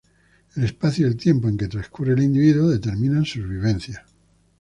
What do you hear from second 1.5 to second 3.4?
que transcurre el individuo determinan